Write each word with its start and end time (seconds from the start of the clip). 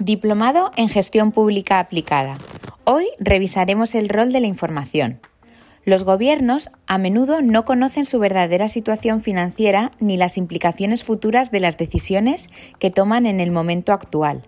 Diplomado 0.00 0.72
en 0.76 0.88
Gestión 0.88 1.30
Pública 1.30 1.78
Aplicada. 1.78 2.38
Hoy 2.84 3.08
revisaremos 3.18 3.94
el 3.94 4.08
rol 4.08 4.32
de 4.32 4.40
la 4.40 4.46
información. 4.46 5.20
Los 5.84 6.04
gobiernos 6.04 6.70
a 6.86 6.96
menudo 6.96 7.42
no 7.42 7.66
conocen 7.66 8.06
su 8.06 8.18
verdadera 8.18 8.70
situación 8.70 9.20
financiera 9.20 9.92
ni 10.00 10.16
las 10.16 10.38
implicaciones 10.38 11.04
futuras 11.04 11.50
de 11.50 11.60
las 11.60 11.76
decisiones 11.76 12.48
que 12.78 12.90
toman 12.90 13.26
en 13.26 13.40
el 13.40 13.50
momento 13.50 13.92
actual. 13.92 14.44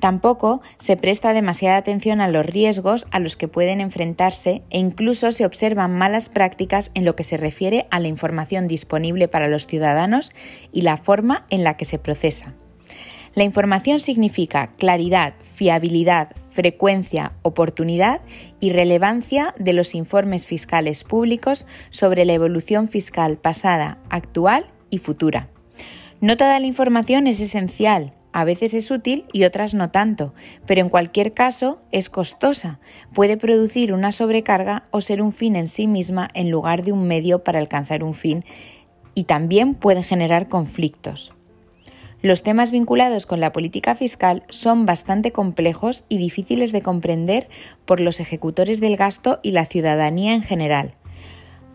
Tampoco 0.00 0.60
se 0.76 0.96
presta 0.96 1.32
demasiada 1.32 1.76
atención 1.76 2.20
a 2.20 2.26
los 2.26 2.44
riesgos 2.44 3.06
a 3.12 3.20
los 3.20 3.36
que 3.36 3.46
pueden 3.46 3.80
enfrentarse 3.80 4.64
e 4.70 4.80
incluso 4.80 5.30
se 5.30 5.46
observan 5.46 5.96
malas 5.96 6.28
prácticas 6.28 6.90
en 6.94 7.04
lo 7.04 7.14
que 7.14 7.22
se 7.22 7.36
refiere 7.36 7.86
a 7.92 8.00
la 8.00 8.08
información 8.08 8.66
disponible 8.66 9.28
para 9.28 9.46
los 9.46 9.66
ciudadanos 9.66 10.32
y 10.72 10.82
la 10.82 10.96
forma 10.96 11.46
en 11.48 11.62
la 11.62 11.76
que 11.76 11.84
se 11.84 12.00
procesa. 12.00 12.54
La 13.36 13.44
información 13.44 14.00
significa 14.00 14.68
claridad, 14.78 15.34
fiabilidad, 15.42 16.30
frecuencia, 16.48 17.34
oportunidad 17.42 18.22
y 18.60 18.70
relevancia 18.70 19.54
de 19.58 19.74
los 19.74 19.94
informes 19.94 20.46
fiscales 20.46 21.04
públicos 21.04 21.66
sobre 21.90 22.24
la 22.24 22.32
evolución 22.32 22.88
fiscal 22.88 23.36
pasada, 23.36 23.98
actual 24.08 24.68
y 24.88 24.96
futura. 24.96 25.50
No 26.22 26.38
toda 26.38 26.58
la 26.58 26.66
información 26.66 27.26
es 27.26 27.38
esencial, 27.42 28.14
a 28.32 28.44
veces 28.44 28.72
es 28.72 28.90
útil 28.90 29.26
y 29.34 29.44
otras 29.44 29.74
no 29.74 29.90
tanto, 29.90 30.32
pero 30.64 30.80
en 30.80 30.88
cualquier 30.88 31.34
caso 31.34 31.82
es 31.92 32.08
costosa, 32.08 32.80
puede 33.12 33.36
producir 33.36 33.92
una 33.92 34.12
sobrecarga 34.12 34.84
o 34.92 35.02
ser 35.02 35.20
un 35.20 35.32
fin 35.32 35.56
en 35.56 35.68
sí 35.68 35.86
misma 35.86 36.30
en 36.32 36.50
lugar 36.50 36.84
de 36.84 36.92
un 36.92 37.06
medio 37.06 37.44
para 37.44 37.58
alcanzar 37.58 38.02
un 38.02 38.14
fin 38.14 38.46
y 39.14 39.24
también 39.24 39.74
puede 39.74 40.02
generar 40.02 40.48
conflictos. 40.48 41.35
Los 42.22 42.42
temas 42.42 42.70
vinculados 42.70 43.26
con 43.26 43.40
la 43.40 43.52
política 43.52 43.94
fiscal 43.94 44.44
son 44.48 44.86
bastante 44.86 45.32
complejos 45.32 46.04
y 46.08 46.18
difíciles 46.18 46.72
de 46.72 46.82
comprender 46.82 47.48
por 47.84 48.00
los 48.00 48.20
ejecutores 48.20 48.80
del 48.80 48.96
gasto 48.96 49.38
y 49.42 49.50
la 49.50 49.66
ciudadanía 49.66 50.34
en 50.34 50.42
general. 50.42 50.94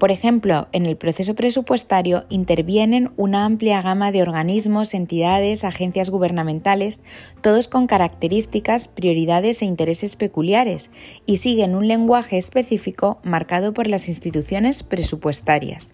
Por 0.01 0.09
ejemplo, 0.09 0.67
en 0.71 0.87
el 0.87 0.97
proceso 0.97 1.35
presupuestario 1.35 2.25
intervienen 2.29 3.11
una 3.17 3.45
amplia 3.45 3.83
gama 3.83 4.11
de 4.11 4.23
organismos, 4.23 4.95
entidades, 4.95 5.63
agencias 5.63 6.09
gubernamentales, 6.09 7.03
todos 7.41 7.67
con 7.67 7.85
características, 7.85 8.87
prioridades 8.87 9.61
e 9.61 9.65
intereses 9.65 10.15
peculiares, 10.15 10.89
y 11.27 11.37
siguen 11.37 11.75
un 11.75 11.87
lenguaje 11.87 12.39
específico 12.39 13.19
marcado 13.23 13.75
por 13.75 13.85
las 13.85 14.07
instituciones 14.07 14.81
presupuestarias. 14.81 15.93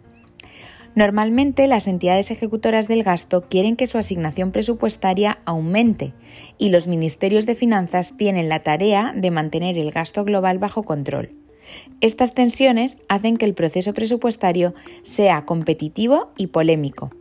Normalmente 0.97 1.67
las 1.67 1.85
entidades 1.85 2.31
ejecutoras 2.31 2.87
del 2.87 3.03
gasto 3.03 3.43
quieren 3.47 3.75
que 3.75 3.85
su 3.85 3.99
asignación 3.99 4.51
presupuestaria 4.51 5.37
aumente 5.45 6.15
y 6.57 6.69
los 6.69 6.87
ministerios 6.87 7.45
de 7.45 7.53
finanzas 7.53 8.17
tienen 8.17 8.49
la 8.49 8.63
tarea 8.63 9.13
de 9.15 9.29
mantener 9.29 9.77
el 9.77 9.91
gasto 9.91 10.23
global 10.23 10.57
bajo 10.57 10.81
control. 10.81 11.35
Estas 12.01 12.33
tensiones 12.33 12.97
hacen 13.09 13.37
que 13.37 13.45
el 13.45 13.53
proceso 13.53 13.93
presupuestario 13.93 14.73
sea 15.03 15.45
competitivo 15.45 16.31
y 16.35 16.47
polémico. 16.47 17.11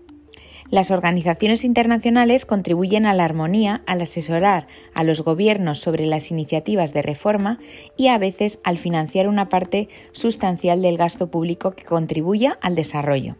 Las 0.71 0.91
organizaciones 0.91 1.63
internacionales 1.65 2.45
contribuyen 2.45 3.07
a 3.07 3.15
la 3.15 3.25
armonía 3.25 3.83
al 3.87 4.01
asesorar 4.01 4.67
a 4.95 5.05
los 5.05 5.23
gobiernos 5.23 5.79
sobre 5.79 6.07
las 6.07 6.31
iniciativas 6.31 6.93
de 6.93 7.03
reforma 7.03 7.59
y 7.97 8.09
a 8.09 8.19
veces 8.19 8.61
al 8.65 8.79
financiar 8.79 9.29
una 9.29 9.49
parte 9.49 9.89
sustancial 10.13 10.83
del 10.83 10.97
gasto 10.97 11.31
público 11.31 11.73
que 11.73 11.85
contribuya 11.85 12.59
al 12.63 12.75
desarrollo. 12.75 13.37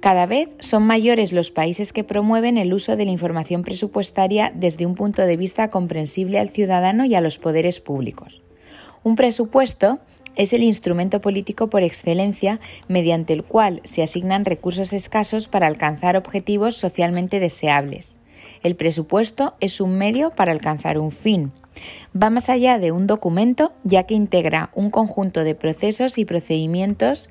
Cada 0.00 0.24
vez 0.24 0.48
son 0.60 0.84
mayores 0.84 1.32
los 1.32 1.50
países 1.50 1.92
que 1.92 2.04
promueven 2.04 2.56
el 2.56 2.72
uso 2.72 2.96
de 2.96 3.04
la 3.04 3.10
información 3.10 3.62
presupuestaria 3.62 4.50
desde 4.54 4.86
un 4.86 4.94
punto 4.94 5.20
de 5.20 5.36
vista 5.36 5.68
comprensible 5.68 6.38
al 6.38 6.48
ciudadano 6.48 7.04
y 7.04 7.14
a 7.14 7.20
los 7.20 7.36
poderes 7.38 7.80
públicos. 7.80 8.40
Un 9.02 9.14
presupuesto 9.14 9.98
es 10.36 10.52
el 10.52 10.62
instrumento 10.62 11.20
político 11.20 11.70
por 11.70 11.82
excelencia 11.82 12.60
mediante 12.88 13.32
el 13.32 13.44
cual 13.44 13.80
se 13.84 14.02
asignan 14.02 14.44
recursos 14.44 14.92
escasos 14.92 15.48
para 15.48 15.66
alcanzar 15.66 16.16
objetivos 16.16 16.76
socialmente 16.76 17.40
deseables. 17.40 18.18
El 18.62 18.76
presupuesto 18.76 19.54
es 19.60 19.80
un 19.80 19.96
medio 19.96 20.30
para 20.30 20.52
alcanzar 20.52 20.98
un 20.98 21.10
fin. 21.10 21.52
Va 22.20 22.30
más 22.30 22.48
allá 22.48 22.78
de 22.78 22.92
un 22.92 23.06
documento 23.06 23.72
ya 23.84 24.04
que 24.04 24.14
integra 24.14 24.70
un 24.74 24.90
conjunto 24.90 25.44
de 25.44 25.54
procesos 25.54 26.18
y 26.18 26.24
procedimientos 26.24 27.30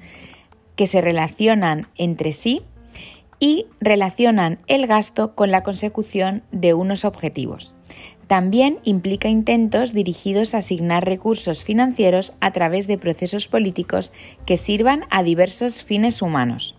que 0.75 0.87
se 0.87 1.01
relacionan 1.01 1.87
entre 1.95 2.33
sí 2.33 2.61
y 3.39 3.67
relacionan 3.79 4.59
el 4.67 4.87
gasto 4.87 5.35
con 5.35 5.51
la 5.51 5.63
consecución 5.63 6.43
de 6.51 6.73
unos 6.73 7.05
objetivos. 7.05 7.73
También 8.29 8.77
implica 8.83 9.27
intentos 9.27 9.91
dirigidos 9.91 10.53
a 10.53 10.59
asignar 10.59 11.03
recursos 11.03 11.63
financieros 11.63 12.33
a 12.41 12.51
través 12.51 12.85
de 12.85 12.99
procesos 12.99 13.47
políticos 13.47 14.13
que 14.45 14.55
sirvan 14.55 15.05
a 15.09 15.23
diversos 15.23 15.81
fines 15.81 16.21
humanos. 16.21 16.75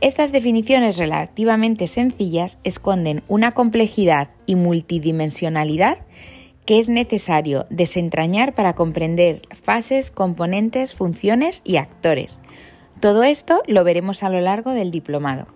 Estas 0.00 0.32
definiciones 0.32 0.96
relativamente 0.96 1.86
sencillas 1.86 2.58
esconden 2.64 3.22
una 3.28 3.52
complejidad 3.52 4.30
y 4.44 4.56
multidimensionalidad 4.56 5.98
que 6.66 6.80
es 6.80 6.88
necesario 6.88 7.66
desentrañar 7.70 8.52
para 8.56 8.74
comprender 8.74 9.42
fases, 9.62 10.10
componentes, 10.10 10.92
funciones 10.92 11.62
y 11.64 11.76
actores. 11.76 12.42
Todo 12.98 13.22
esto 13.22 13.62
lo 13.68 13.84
veremos 13.84 14.24
a 14.24 14.28
lo 14.28 14.40
largo 14.40 14.72
del 14.72 14.90
diplomado. 14.90 15.46